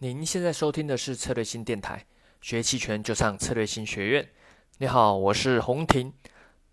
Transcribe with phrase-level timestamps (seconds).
[0.00, 2.06] 您现在收听的是策略性电台，
[2.40, 4.28] 学期权就上策略性学院。
[4.76, 6.12] 你好，我是洪婷。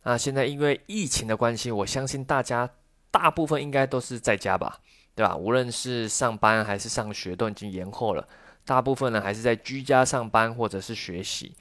[0.04, 2.70] 那现在因为疫情的关系，我相信大家
[3.10, 4.80] 大部分应该都是在家吧，
[5.16, 5.36] 对吧？
[5.36, 8.28] 无论是上班还是上学，都已经延后了。
[8.64, 11.56] 大部分呢还是在居家上班或者是学习。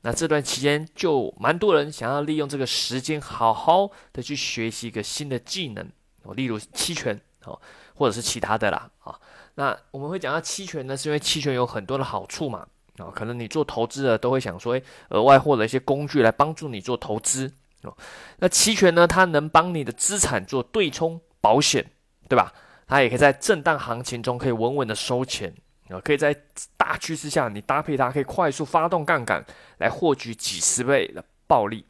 [0.00, 5.86] 那这段期间就蛮多人想要利用这个时间，好好的去学习一个新的技能，
[6.34, 7.60] 例如期权哦，
[7.94, 9.20] 或者是其他的啦啊。
[9.60, 17.94] 那我们会讲到期权呢，是因为期权有很多的好处嘛啊，可能你做投资的都会想说，诶，额外获得一些工具来帮助你做投资哦。
[18.38, 21.84] 那期权呢，它能帮你的资产做对冲保险，
[22.26, 22.50] 对吧？
[22.86, 25.54] 它也可以在震荡行情中可以稳稳的收钱
[25.90, 26.34] 啊，可以在
[26.78, 29.44] 大趋势下你搭配它，可以快速发动杠杆
[29.76, 31.84] 来获取几十倍的暴利，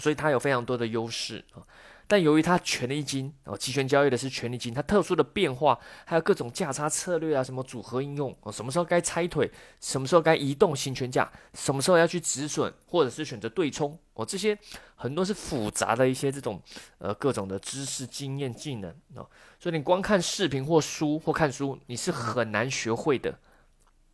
[0.00, 1.62] 所以它有非常多的优势啊。
[2.10, 9.48] 但由于它权利金哦，期权交易的是权利金，它特殊的变化，还有各种价差策略啊，什么组合应用哦，什么时候该拆腿，
[9.80, 14.58] 什么时候该移动行权价，什么时候要去止损，或者是选择对冲哦，这些
[14.96, 16.60] 很多是复杂的一些这种
[16.98, 19.24] 呃各种的知识、经验、技能哦，
[19.60, 23.38] 所以你光看视频或书或看书，你是很难学会的。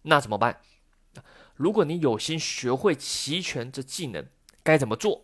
[0.03, 0.61] 那怎么办？
[1.55, 4.27] 如果你有心学会期权这技能，
[4.63, 5.23] 该怎么做？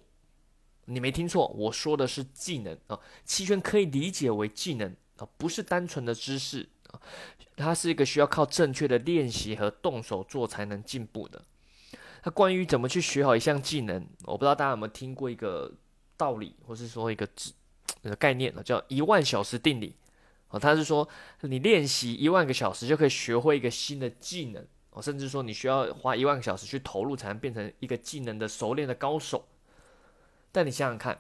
[0.87, 7.01] 你没听错，我说的是技能啊，期权可以理解为技能啊，不是单纯的知识啊，
[7.57, 11.45] 它是一个需要靠正确的练习和动手做才能进步的。
[12.25, 15.73] 那关于怎么去学好一项技能，我不知道大家有没有听过一个
[16.17, 17.53] 道理，或是说一个指
[18.03, 19.95] 个概念呢，叫一万小时定理
[20.49, 21.09] 啊，它是说
[21.43, 29.45] 你练习一万个小时就可以学会一个新的技能哦，甚至说你需要花一万个小时去投入，才能变成一个技能的熟练的高手。
[30.53, 31.19] 但你想想看，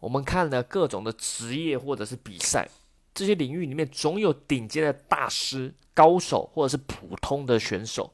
[0.00, 2.68] 我们看了各种的职业或者是比赛，
[3.14, 8.12] 这些领域里面总有顶尖的大师、高手，或者是普通的选手。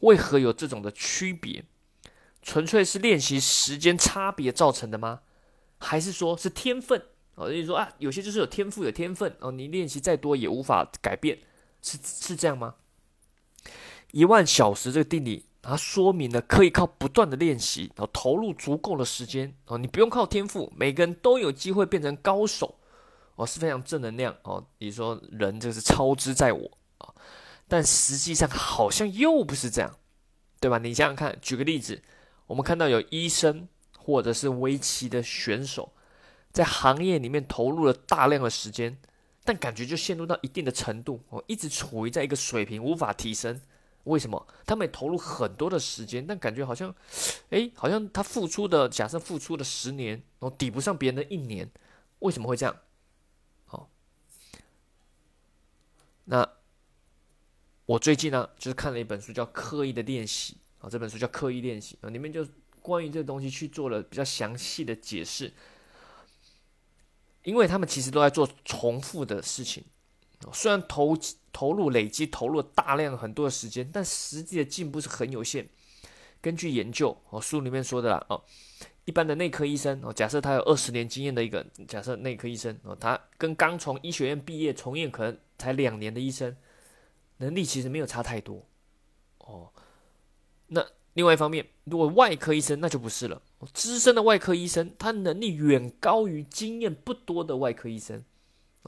[0.00, 1.64] 为何有这种的区别？
[2.40, 5.22] 纯粹是练习时间差别造成的吗？
[5.78, 7.02] 还是说是天分？
[7.34, 11.38] 哦，就是说啊，有些就是有天赋、有天分哦，你练习再多也无法改变，
[11.82, 12.76] 是是这样吗？
[14.12, 15.46] 一万小时这个定理。
[15.68, 22.78] 它说明了可以靠不断的练习，然后投入足够的时间哦，你不用靠天赋，每个人都有机会变成高手
[23.36, 24.64] 哦，是非常正能量哦。
[24.78, 27.12] 你说人就是超之在我啊，
[27.68, 29.94] 但实际上好像又不是这样，
[30.58, 30.78] 对吧？
[30.78, 32.02] 你想想看，举个例子，
[32.46, 33.68] 我们看到有医生
[33.98, 35.92] 或者是围棋的选手，
[36.50, 38.96] 在行业里面投入了大量的时间，
[39.44, 43.60] 但感觉就陷入到一定的程度哦，一直处于在一个水平，无法提升。
[44.08, 46.94] 为什么他们也投入很多的时间，但感觉好像，
[47.50, 51.70] 哎，好像他付出的假设付出的十年，然后抵不上别人的一年，
[52.20, 52.76] 为什么会这样？
[53.66, 53.88] 好，
[56.24, 56.48] 那
[57.86, 62.46] 我最近呢，就是看了一本书，叫《刻意的练习》啊，这本书叫《刻意练习》啊，里面就
[62.80, 65.52] 关于这个东西去做了比较详细的解释，
[67.44, 69.84] 因为他们其实都在做重复的事情。
[70.52, 71.16] 虽然投
[71.52, 75.68] 投入累积投入大量很多的时间，但实际的进步是很有限。
[76.40, 78.40] 根据研究哦，书里面说的啦哦，
[79.04, 86.56] 一般的内科医生哦，假设他有二十年经验的一个假设内科医生哦，他跟刚从医学院毕业从业可能才两年的医生，
[87.38, 88.64] 能力其实没有差太多
[89.38, 89.72] 哦。
[90.68, 93.42] 那另外一方面，如果外科医生那就不是了，
[93.74, 98.22] 资深的外科医生他能力远高于经验不多的外科医生。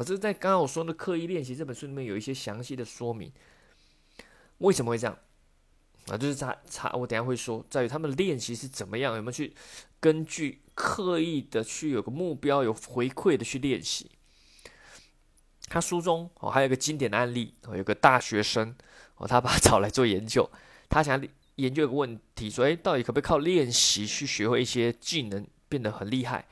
[0.01, 3.31] 啊，这是在刚刚我说的刻意练习这本书里面有一些详细的说明，
[4.59, 5.19] 为什么会这样？
[6.07, 9.53] 啊，就是差差，我等下会说，在于他们练习是怎么样，有没有去
[10.01, 14.11] 根据刻意的去有个目标，有回馈的去练习。
[15.69, 18.75] 他书中哦还有一个经典的案例哦，有个大学生
[19.17, 20.51] 哦，他把找来做研究，
[20.89, 21.23] 他想
[21.57, 26.49] 研究一个问题，说哎，到底可不可以靠练习去学会一些技能，变得很厉害？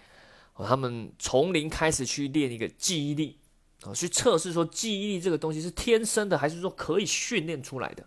[0.66, 3.38] 他们从零开始去练一个记忆力
[3.82, 8.04] 啊，去测试说记忆力这个东西是天生的，还是说可以训练出来的？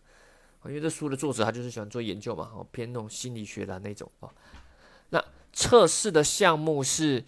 [0.65, 4.30] 因为这书的作者他就是喜欢做研究嘛，哦，偏那种心理学的那种啊。
[5.09, 7.24] 那测试的项目是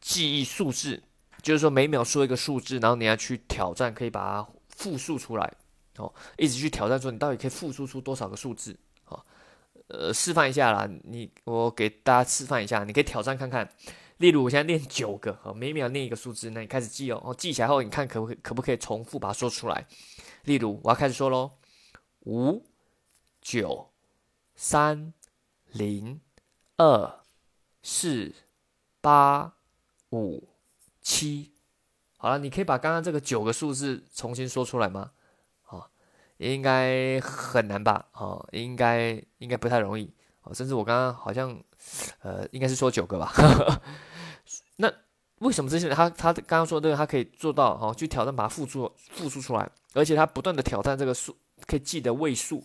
[0.00, 1.02] 记忆数字，
[1.42, 5.52] 就是说每秒说一个数字，然后你要去挑战，可以把它复述出来
[5.96, 9.24] 哦，一直去挑战说你到底可以复述出多少个数字啊？
[9.88, 13.68] 呃，示范一下啦，你我给大家示范一下，你可以挑战看看。
[14.18, 19.86] 例如，我现在念九个，哦，每秒念一个数字，那你开始记哦，哦，记起来后，你看可不可可不可以重复把它说出来？
[20.44, 21.52] 例如，我要开始说喽，
[22.26, 22.64] 五、
[23.40, 23.90] 九、
[24.56, 25.14] 三、
[25.70, 26.20] 零、
[26.76, 27.20] 二、
[27.82, 28.34] 四、
[29.00, 29.54] 八、
[30.10, 30.48] 五、
[31.00, 31.52] 七，
[32.16, 35.12] 好了，你可以把刚刚这个九个数字重新说出来吗？
[35.66, 35.88] 啊，
[36.38, 38.08] 应该很难吧？
[38.14, 40.12] 哦，应该应该不太容易。
[40.52, 41.58] 甚至我刚刚好像，
[42.22, 43.32] 呃，应该是说九个吧。
[44.76, 44.92] 那
[45.40, 47.94] 为什么这些人他他刚刚说这个他可以做到哦？
[47.96, 51.36] 去挑战把它复出复出出来，而且他不断的挑战这个数
[51.66, 52.62] 可以记的位数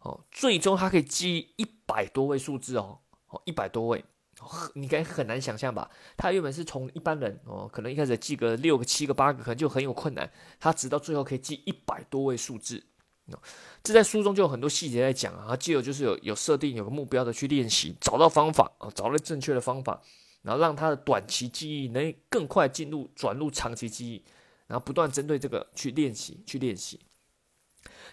[0.00, 4.04] 哦，最终他可以记一百多位数字哦哦一百多位。
[4.74, 5.88] 你该很难想象吧？
[6.18, 10.30] 他原本是从一般人哦，可能一开始记个六个、七个、八个，可能就很有困难。
[10.60, 12.84] 他直到最后可以记一百多位数字，
[13.82, 15.46] 这在书中就有很多细节在讲啊。
[15.48, 20.00] 他记得就是有有设定有个目标的去练习，找到方法啊，找到正确的方法，
[20.42, 24.24] 然后让他的短期记忆能更快进入转入长期记忆，
[24.66, 27.00] 然后不断针对这个去练习去练习。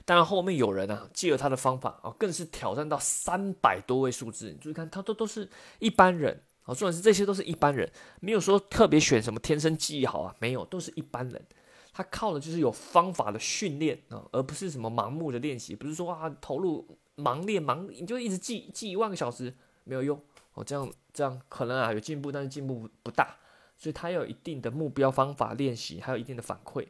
[0.04, 4.50] 当然后面有人啊，借了他的方法啊，更是挑战到三百多位数字。
[4.50, 5.50] 你注意看，他都都是
[5.80, 11.46] 一般人啊，重点是这些都是一般人，没有说特别选什么天生记忆好啊，没有，都是一般人。
[11.94, 19.54] 他靠的就是有方法的训练啊，而不是什么盲目的练习，不是说啊投入盲练盲，你就一直记记一万个小时
[19.84, 20.20] 没有用
[20.54, 23.38] 哦，这样这样可能啊有进步，但是进步不大。
[23.76, 26.88] 所以他要有一定的目标方法练习，还有一定的反馈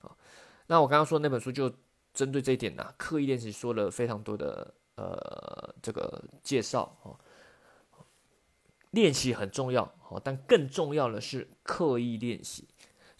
[0.00, 0.16] 啊。
[0.66, 1.72] 那我刚刚说那本书就。
[2.14, 7.18] 针对这一点呢，刻意练习说了非常多的呃这个介绍哦，
[8.90, 12.68] 练习很重要哦，但更重要的是刻意练习。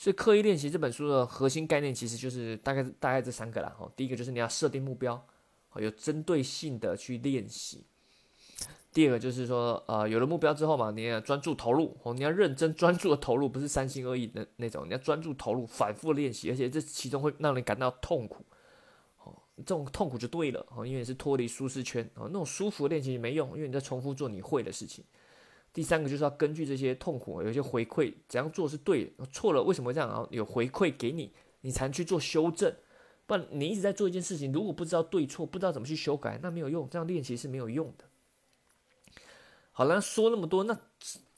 [0.03, 3.89] 所以刻意练习这本书的核心概念其实就是大概大概这三个啦哦。
[3.95, 5.25] 第一个就是你要设定目标，
[5.77, 7.85] 有针对性的去练习。
[8.93, 18.45] 第二个就是说呃有了目标之后嘛，你要专注投入哦，你要认真专注的投入，不是三心二意的那种，你要专注投入，反复练习，而且这其中会让你感到痛苦。
[19.23, 25.05] 哦这种痛苦就对了哦，因为你是脱离舒适圈哦，那种舒服练习没用，因为你在重复做你会的事情。
[25.73, 30.27] 第三个就是要根据这些痛苦，有些回馈，怎样做是对的，错了为什么这样啊？
[30.31, 31.33] 有回馈给你，
[31.63, 32.75] 你才能去做修正。
[33.27, 38.05] 不然你一直在做一件事情，如果不知道对错，不知道怎么去修改，那没有用，这样练习是没有用的。
[39.71, 40.79] 好了，说那么多，那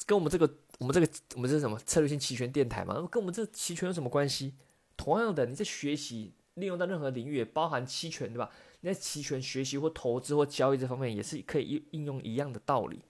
[0.07, 2.95] 跟我们这个，我们这个，我们这是什么策略性期权电台嘛？
[3.11, 4.55] 跟我们这期权有什么关系？
[4.97, 6.33] 同样的，你在学习。
[6.55, 8.49] 利用到任何领域，包含期权，对吧？
[8.81, 13.01] 你在期权学习或投资或交易这方面，也是可以应用一样的道理。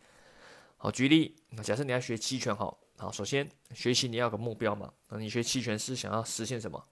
[0.85, 4.93] 好，举例，那假设你要学期权，好，好，首先学习你要有个目标嘛？
[5.09, 6.85] 那你学期权是想要实现什么？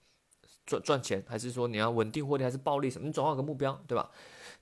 [0.65, 3.05] 赚赚钱，还是说你要稳定获利，还是暴利什么？
[3.05, 4.09] 你总要有个目标，对吧？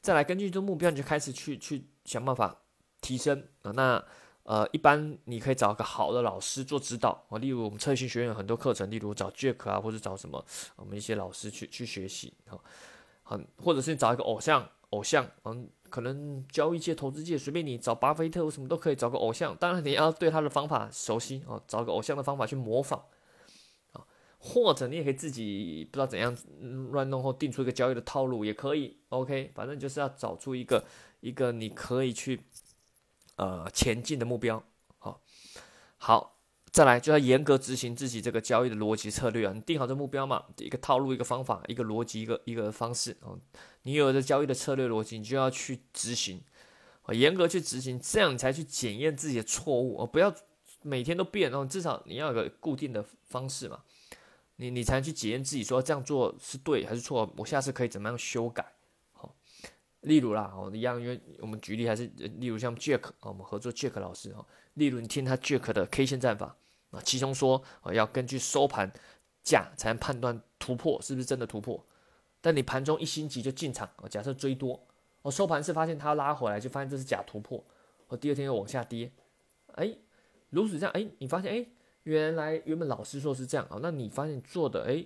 [0.01, 2.53] 再来根据这个目标，你就开始去去想办法
[2.99, 3.71] 提升啊。
[3.71, 4.03] 那
[4.43, 10.45] 呃，一般你可以找个好的老师做指导啊，例如我们策略性学院有很多课程，例如找 Jack 啊，或者找什么
[10.75, 12.59] 我们一些老师去去学习啊，
[13.23, 23.03] 很或者是找一个偶像偶像，嗯，可能交易界、投资界随便你找巴菲特什么都可以找个偶像，当然你要对他的方法熟悉哦，找个偶像的方法去模仿
[23.91, 24.03] 啊，
[24.39, 26.35] 或者你也可以自己不知道怎样
[26.89, 30.85] 乱弄后定出一个交易的套路也可以，OK，反正就是要找出一个
[31.19, 32.41] 一个你可以去。
[33.38, 34.61] 呃，前进的目标，
[34.99, 35.19] 好，
[35.97, 36.40] 好，
[36.71, 39.51] 再来就要严格执行自己这个交易的逻辑策略啊。
[39.53, 43.38] 你定好这目标嘛，一个套路，一个方法，一个逻辑，一个一个方式哦。
[43.83, 46.41] 你有了交易的策略逻辑，你就要去执行，
[47.03, 50.07] 啊，严格去执行，这样你才去检验自己的错误哦。
[50.07, 50.33] 不要
[50.81, 53.83] 每天都变哦，至少你要有个固定的方式嘛，
[54.56, 58.65] 你你才能去检验自己说这样做是对还是错，我下次可以怎么样修改。
[59.12, 59.35] 好
[60.01, 64.45] 例如啦，哦，一样，因为我们举例还是，例如像 Jack 啊，我们合作 Jack 老师哈，
[64.75, 66.55] 例如你听他 Jack 的 K 线战法
[66.91, 68.91] 啊，其中说啊，要根据收盘
[69.43, 71.83] 价才能判断突破是不是真的突破。
[72.39, 74.79] 但你盘中一心急就进场，哦，假设追多，
[75.21, 77.63] 哦，收盘是发现它拉回来，就发现这是假突破，
[78.07, 79.12] 哦，第二天又往下跌，
[79.74, 79.95] 哎，
[80.50, 81.65] 如此这样，哎，你发现，哎，
[82.03, 85.05] 原来原本老师说是这样啊，那你发现做的，哎，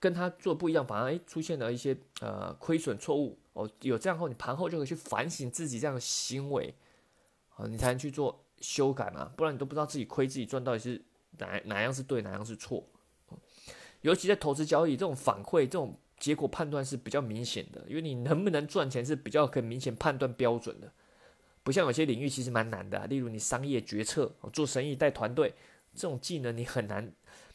[0.00, 3.38] 跟他做不一样，反而哎出现了一些呃亏损错误。
[3.52, 6.74] 哦，有这样后，你盘后就可以去反省自己这样的行为，
[7.56, 11.02] 啊，你才能去做修改嘛，不然你都不知道自己亏自己赚到底是
[11.38, 12.84] 哪哪样是对，哪样是错。
[14.00, 20.92] 尤其在投资交易，这种反馈、这种结果判断是比较明显的，因为你能不能赚钱是比较可以明显判断标准的，
[21.62, 25.52] 不像有些领域其实蛮难的，例如你商业决策、做生意带团队
[25.94, 27.12] 这种技能，你很难，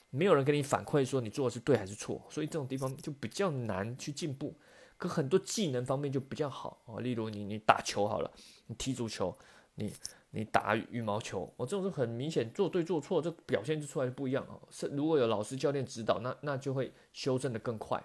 [0.10, 4.54] 没有人给你反馈说你做的是对还是错，所以这种地方就比较难去进步。
[4.98, 8.32] 可很多技能方面就比较好哦，例如你你打球好了，
[8.68, 9.38] 你踢足球，
[9.76, 9.92] 你
[10.36, 14.60] 你打羽毛球，我这种是很明显做对做错，这表现就出来就不一样哦。
[14.72, 18.04] 是如果有老师教练指导，那那就会修正的更快。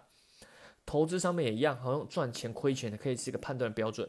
[0.85, 4.07] 投资上面也一样，好像赚钱亏钱的可以是一个判断标准。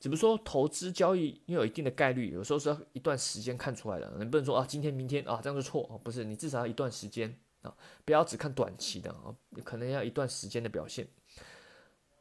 [0.00, 7.72] 只不过说投资交易因为有一定的概率，有时候是要一段时间看出来的，你不能说啊今天明天啊这样就错哦，不是，你至少要一段时间啊，
[8.04, 9.30] 不要只看短期的啊，
[9.62, 11.06] 可能要一段时间的表现。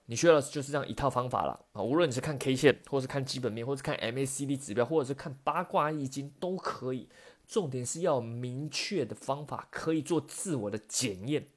[0.09, 1.83] 你需要的就是这样一套方法了啊！
[1.83, 7.07] 无论你是看 K 线，或是看基本面，或是看 MACD 指标，或者是看八卦易经都可以。
[7.45, 11.49] 重点是要明确的方法，可以做自我的检验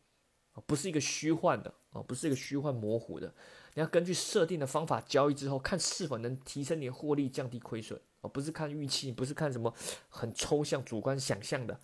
[0.53, 3.33] 啊，不是一个虚幻的啊，不是一个虚幻模糊的。
[3.73, 9.75] 你要根据设定的方法交易之后，看是否能提升你的获利，降低亏损啊，不是看预期，不是看什么
[10.11, 11.81] 很抽象、主观想象的。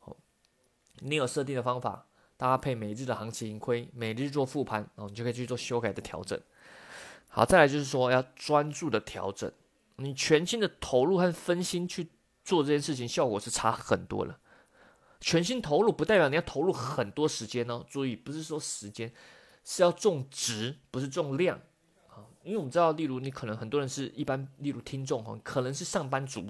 [0.00, 0.16] 好，
[0.98, 2.08] 你有设定的方法，
[2.42, 6.36] 搭配每日的行情盈亏，每日做复盘哦，你就可以去做修改的调整。
[7.28, 9.52] 好，再来就是说要专注的调整，
[9.96, 12.08] 你全心的投入和分心去。
[12.44, 14.36] 做这件事情效果是差很多了，
[15.20, 17.86] 全心投入不代表你要投入很多时间哦。
[17.88, 19.12] 注意，不是说时间
[19.62, 21.56] 是要重值，不是重量
[22.08, 22.26] 啊。
[22.42, 26.44] 因为我们知道，例如你可能很多人是一般，例如听众哈，可能是上班族，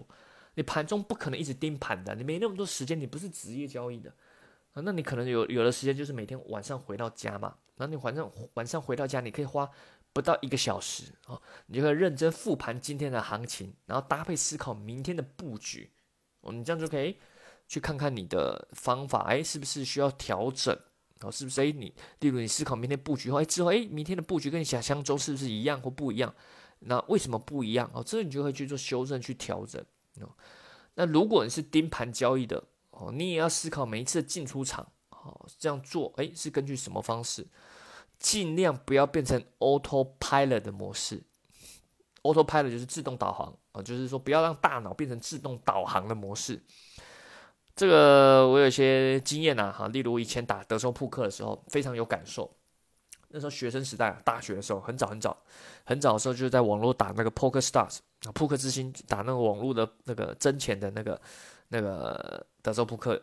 [0.55, 4.11] 你盘中不可能一直盯盘的，你没那么多时间，你不是职业交易的。
[4.73, 9.71] 啊那你可能有有的时间就是每天晚上回到家嘛，然后你晚上晚上回到家，你可以花。
[10.15, 15.91] 不到一个小时啊，你就可以认真复盘今天的行情，然后搭配思考明天的布局，
[16.43, 17.17] 哦，你这样就可以
[17.67, 20.79] 去看看你的方法，哎，是不是需要调整？
[21.21, 21.63] 哦，是不是？
[21.63, 26.35] 哎，你例如你思考明天布局后，哎，之后哎，明天的布局跟你想象中是不是一样或不一样？
[26.81, 27.91] 那为什么不一样？
[27.95, 29.83] 哦，这你就会去做修正去调整。
[30.21, 30.29] 哦，
[30.93, 32.63] 那如果你是盯盘交易的，
[33.11, 37.47] 你也要思考每一次进出场，哦，这样做，哎，是根据什么方式？
[38.19, 41.23] 尽量不要变成 autopilot 的模式
[42.23, 46.63] ，autopilot 就是自动导航啊，就是说不要让大脑变成自动导航的模式。
[47.75, 52.55] 这个我有些经验呐，哈，例如以前打德州扑克的时候，非常有感受。
[53.35, 55.37] 那时候学生时代，大学的时候，很早很早，
[55.85, 61.19] 很早的时候就是在网络打那个 Poker Stars 啊，扑克之星打那个网络的那个真钱的那个
[61.69, 63.21] 那个德州扑克。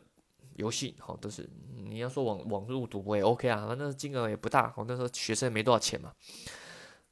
[0.56, 1.50] 游戏好都是
[1.86, 4.74] 你要说网网络赌博也 OK 啊，反正金额也不大。
[4.76, 6.12] 我那时候学生也没多少钱嘛，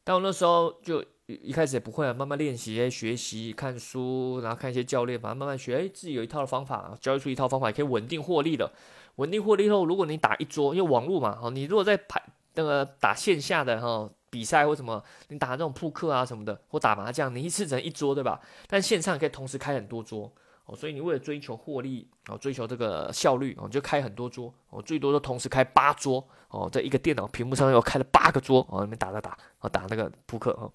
[0.03, 8.69] 但我那时候就一开始也不会啊，慢慢练习、学习、看书，然后看一些教练，反正慢慢学，哎，自己有一套的方法，教育出一套方法，可以稳定获利的。
[9.15, 12.21] 稳定获利后，如果你打一桌，因为网络嘛，哈，你如果在排
[12.55, 18.41] 那个打线下的哈比赛或什么，你打那种扑克啊什么的，或打麻将，你一次只能一桌，对吧？
[18.67, 20.29] 但线上可以同时开很多桌。
[20.67, 30.71] 哦，所以你为了追求获利，哦，追求这个效率，哦，就开很多桌，哦，最多都同时开八桌，哦，在一个电脑屏幕上又开了八个桌，哦，那边打打打，哦，打那个扑克，哦，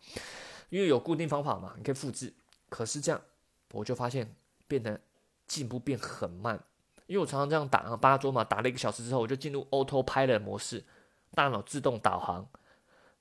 [0.70, 2.32] 因为有固定方法嘛，你可以复制。
[2.70, 3.20] 可是这样，
[3.72, 4.34] 我就发现
[4.66, 4.98] 变得
[5.46, 6.58] 进步变很慢，
[7.06, 10.82] 因为我常常这样打啊，八桌嘛，打了一个小时之后，我就进入 autopilot 模式，
[11.34, 12.48] 大脑自动导航，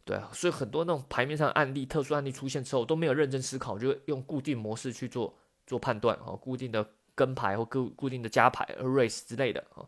[0.06, 5.38] 对啊，所以很多那种牌面上案例、特殊案例出现之后，都没有认真思考，就用固定模式去做。
[5.72, 6.86] 做判断哦，固定的
[7.16, 9.88] 跟牌或固固定的加牌 race 之类的哦，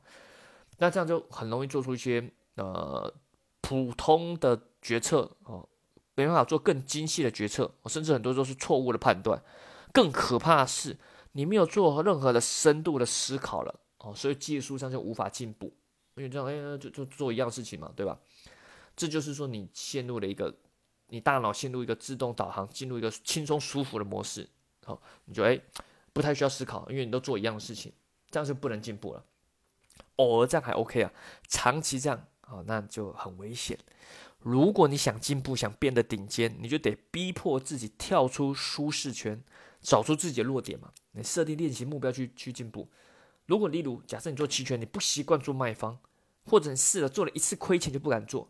[0.77, 3.13] 那这样就很容易做出一些呃
[3.59, 5.67] 普通的决策哦，
[6.15, 9.43] 没办法做更精细的决策，甚至很多都是错误的判断。
[9.91, 10.97] 更可怕的是，
[11.33, 15.65] 你没有做任何的深度的思考了哦，所以技术上就无法进步，
[16.15, 18.17] 因为这样哎就就做一样事情嘛，对吧？
[18.95, 20.55] 这就是说你陷入了一个
[21.07, 24.47] 你大脑陷入一个自动导航，进入一个轻松舒服的模式。
[24.85, 25.59] 好，你就哎，
[26.11, 27.91] 不太需要思考，因为你都做一样的事情，
[28.29, 29.23] 这样就不能进步了。
[30.17, 31.11] 偶尔这样还 OK 啊，
[31.47, 33.77] 长期这样啊，那就很危险。
[34.39, 39.41] 如果你想进步，想变得顶尖，你就得逼迫自己跳出舒适圈，
[39.81, 40.91] 找出自己的弱点嘛。
[41.13, 42.89] 你设定练习目标去去进步。
[43.45, 45.97] 如果例如假设你做期权，你不习惯做卖方，
[46.45, 48.49] 或者你试了做了一次亏钱就不敢做，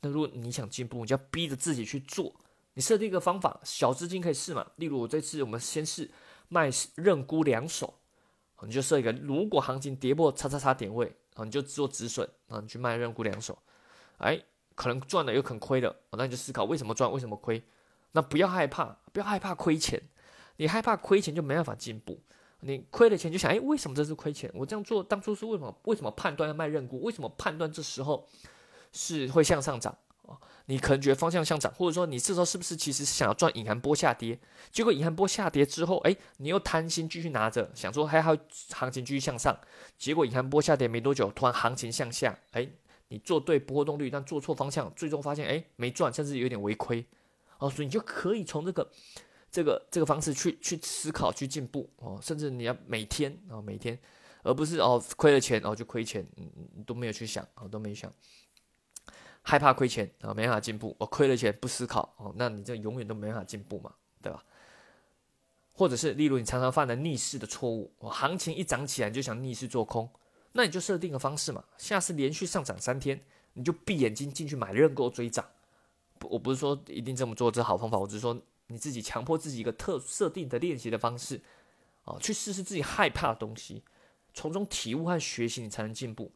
[0.00, 2.34] 那如果你想进步，你就要逼着自己去做。
[2.74, 4.66] 你设定一个方法，小资金可以试嘛？
[4.76, 6.10] 例如我这次我们先试
[6.48, 7.94] 卖认沽两手，
[8.62, 13.58] 你就设一个，如果行情跌破叉叉叉点位，啊，你就做止损，啊，你去卖认沽两手，
[14.18, 14.40] 哎，
[14.74, 17.62] 可能赚了有可能亏了，那你就思考为什么赚，为什么亏？
[18.12, 20.00] 那不要害怕，不要害怕亏钱，
[20.56, 22.20] 你害怕亏钱就没办法进步。
[22.60, 24.50] 你亏了钱就想，哎，为什么这是亏钱？
[24.54, 25.78] 我这样做当初是为什么？
[25.84, 27.02] 为什么判断要卖认沽？
[27.02, 28.26] 为什么判断这时候
[28.90, 29.96] 是会向上涨？
[30.66, 34.38] 你可能觉得方向向涨，或者说你这时候是不是其实是想要赚隐含波下跌？
[34.72, 39.54] 结果隐含波下跌之后，哎，你又贪心继续拿着，想说还好行情继续向上，
[39.98, 42.66] 结果隐含波下跌没多久，突然行情向下，哎，
[43.08, 47.04] 你做对波动率，但做错方向，最终发现哎没赚，甚至有点微亏。
[47.58, 48.90] 哦，所以你就可以从这个
[49.50, 53.98] 这个这个方式去去思考去进步哦，甚至你要每天啊每天，
[54.42, 58.10] 而不是哦亏了钱哦就亏钱，嗯嗯都没有去想哦都没想。
[59.46, 60.96] 害怕亏钱啊，没办法进步。
[60.98, 64.42] 我亏了钱不思考哦，那你这永远都没办法进步嘛，对吧？
[65.74, 70.08] 或者是例如你常常犯的逆势的错误，我行情一涨起来就想逆势做空，
[70.52, 73.20] 那你就设定个方式嘛，下次连续上涨三天，
[73.52, 75.44] 你就闭眼睛进去买认购追涨，
[76.22, 81.38] 我不是说一定这么做这好方法，我只是说你自己强迫自己一个特设定的练习的方式，
[82.04, 83.82] 哦，去试试自己害怕的东西，
[84.32, 86.32] 从中体悟和学习，你才能进步。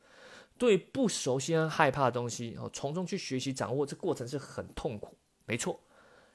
[0.59, 5.81] 对不熟悉和害怕的东西，哦，从中去学习掌握，这过程是很痛苦，没错。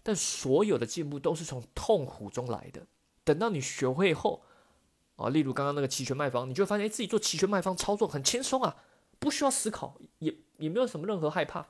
[0.02, 2.88] 但所有的进步都是从痛苦中来的。
[3.24, 4.42] 等到你学会后，
[5.16, 8.76] 啊，例如刚刚那个期权卖方，你就会发现，自己做期权卖方操作很轻松啊，
[9.20, 11.68] 不需要思考，也也没有什么任何害怕，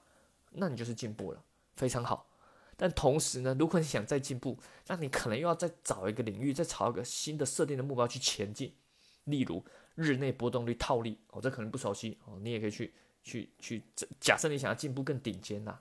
[0.51, 1.43] 那你就是进步了，
[1.75, 2.29] 非常好。
[2.75, 4.57] 但同时呢，如果你想再进步，
[4.87, 8.73] 那你可能又要再找一个领域，再朝一个新的设定的目标去前进。
[9.25, 9.63] 例如
[9.95, 13.83] 日内波动率套利，哦，这可能不熟悉哦，你也可以去去去。
[14.19, 15.79] 假设你想要进步更顶尖呐。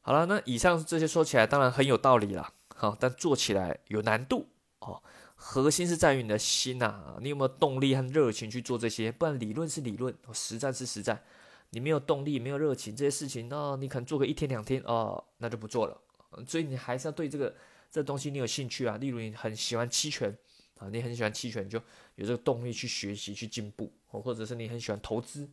[0.00, 4.46] 好了，那以上这些说起来当然很有道理啦，好，但做起来有难度
[4.80, 5.02] 哦。
[5.34, 9.12] 核心是在于你的心呐，你有没有动力和热情去做这些？
[9.12, 11.22] 不然理论是理论，实战是实战。
[11.70, 16.00] 你没有动力，没有热情，这些事情，那你可能做个一天两天哦，那就不做了。
[16.46, 17.54] 所以你还是要对这个
[17.90, 18.96] 这东西你有兴趣啊。
[18.96, 20.34] 例如你很喜欢期权
[20.78, 21.78] 啊，你很喜欢期权，就
[22.14, 25.48] 有这个动力去学习去进步哦，或者是你很喜欢投资。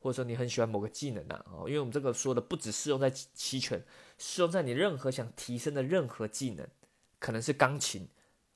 [0.00, 3.82] 或者说你很喜欢某个技能呐，哦，因为我们这个说的不只适用在期权，
[4.18, 6.68] 适用在你任何想提升的任何技能，
[7.18, 8.06] 可能是钢琴、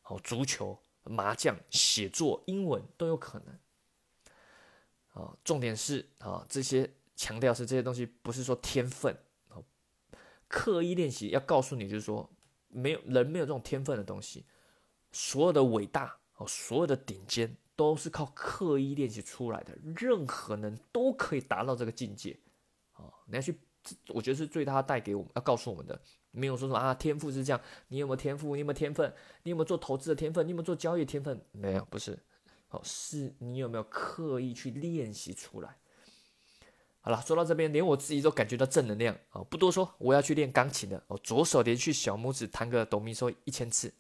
[0.03, 3.59] 哦足球、麻将、写作、英文都有可能。
[5.15, 9.17] 啊，重点是啊，这些强调是这些东西不是说天分
[9.49, 9.65] 哦，
[10.49, 12.31] 刻意练习要告诉你就是说，
[12.69, 14.45] 没有人没有这种天分的东西，
[15.19, 17.57] 所有的伟大哦，所有的顶尖。
[17.79, 22.37] 都是靠刻意练习出来的，任何人都可以达到这个境界，
[22.95, 23.57] 啊，你要去，
[24.09, 28.57] 我觉得是最大带给我们要告诉我们的，没有说什么啊天赋是这样，你有没有天赋？
[28.57, 29.15] 你有没有天分？
[29.45, 30.45] 你有没有做投资的天分？
[30.45, 31.41] 你有没有做交易天分？
[31.53, 32.19] 没有，不是，
[32.71, 35.77] 哦，是你有没有刻意去练习出来？
[36.99, 39.41] 好了，说到这边，连我自己都感觉到正能量啊！
[39.45, 43.95] 不多说，我要去练钢琴的，哦，左手连续小拇指弹个哆咪嗦一千次。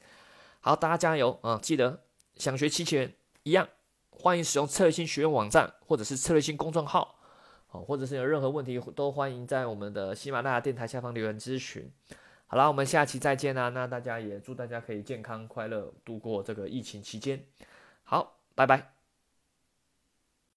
[0.60, 1.58] 好，大家加油啊！
[1.62, 2.04] 记得
[2.36, 3.14] 想学期权。
[3.44, 3.66] 一样，
[4.10, 7.16] 欢迎使用策略性学院网站或者是策略性公众号，
[7.70, 11.90] 哦，或者是有任何问题都欢迎在我们的喜马拉雅电台下方留言咨询。
[12.46, 13.70] 好啦，我们下期再见啦！
[13.70, 17.42] 那大家也祝大家可以健康快乐度过这个疫情期间。
[18.04, 18.97] 好，拜拜。